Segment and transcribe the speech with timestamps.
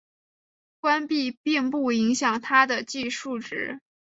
[0.79, 3.79] 关闭并不影响它的计数值。